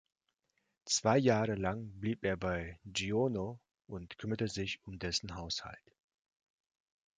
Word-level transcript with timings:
Zwei 0.85 1.19
Jahre 1.19 1.53
lang 1.53 1.91
blieb 1.99 2.23
er 2.23 2.35
bei 2.35 2.79
Giono 2.85 3.59
und 3.85 4.17
kümmerte 4.17 4.47
sich 4.47 4.81
um 4.83 4.97
dessen 4.97 5.35
Haushalt. 5.35 5.93